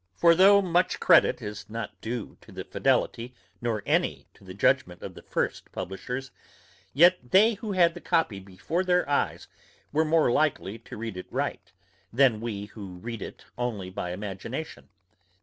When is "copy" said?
8.01-8.39